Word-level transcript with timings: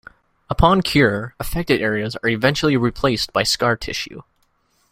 Upon 0.49 0.81
cure, 0.81 1.35
affected 1.39 1.79
areas 1.79 2.15
are 2.23 2.29
eventually 2.29 2.75
replaced 2.75 3.31
by 3.31 3.43
scar 3.43 3.77
tissue. 3.77 4.23